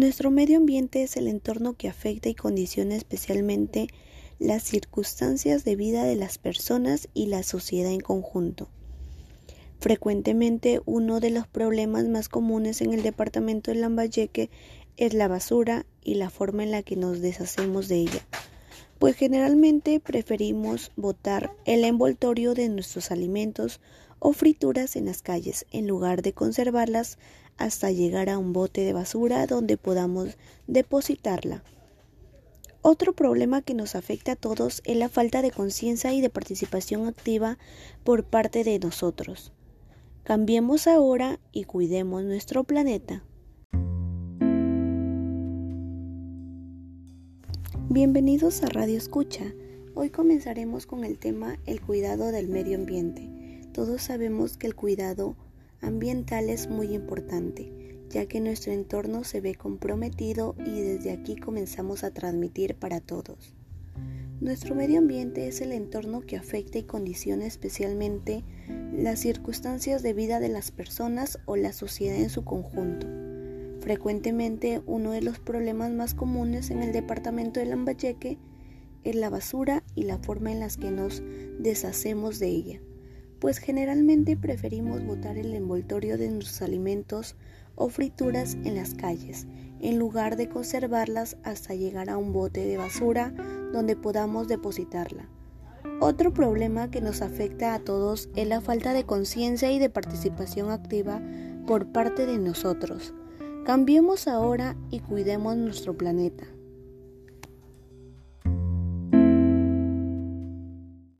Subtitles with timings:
[0.00, 3.88] Nuestro medio ambiente es el entorno que afecta y condiciona especialmente
[4.38, 8.70] las circunstancias de vida de las personas y la sociedad en conjunto.
[9.78, 14.48] Frecuentemente uno de los problemas más comunes en el departamento de Lambayeque
[14.96, 18.26] es la basura y la forma en la que nos deshacemos de ella,
[19.00, 23.80] pues generalmente preferimos botar el envoltorio de nuestros alimentos
[24.18, 27.16] o frituras en las calles en lugar de conservarlas
[27.56, 30.36] hasta llegar a un bote de basura donde podamos
[30.66, 31.64] depositarla.
[32.82, 37.08] Otro problema que nos afecta a todos es la falta de conciencia y de participación
[37.08, 37.56] activa
[38.04, 39.50] por parte de nosotros.
[40.24, 43.24] Cambiemos ahora y cuidemos nuestro planeta.
[47.92, 49.52] Bienvenidos a Radio Escucha.
[49.96, 53.28] Hoy comenzaremos con el tema el cuidado del medio ambiente.
[53.72, 55.34] Todos sabemos que el cuidado
[55.80, 62.04] ambiental es muy importante, ya que nuestro entorno se ve comprometido y desde aquí comenzamos
[62.04, 63.56] a transmitir para todos.
[64.40, 68.44] Nuestro medio ambiente es el entorno que afecta y condiciona especialmente
[68.96, 73.19] las circunstancias de vida de las personas o la sociedad en su conjunto.
[73.80, 78.38] Frecuentemente uno de los problemas más comunes en el departamento de Lambayeque
[79.04, 81.22] es la basura y la forma en la que nos
[81.58, 82.80] deshacemos de ella,
[83.38, 87.36] pues generalmente preferimos botar el envoltorio de nuestros alimentos
[87.74, 89.46] o frituras en las calles,
[89.80, 93.32] en lugar de conservarlas hasta llegar a un bote de basura
[93.72, 95.28] donde podamos depositarla.
[96.00, 100.70] Otro problema que nos afecta a todos es la falta de conciencia y de participación
[100.70, 101.22] activa
[101.66, 103.14] por parte de nosotros.
[103.64, 106.46] Cambiemos ahora y cuidemos nuestro planeta.